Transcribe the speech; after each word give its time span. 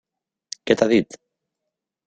Què 0.71 0.77
t'ha 0.81 0.89
dit? 0.95 1.21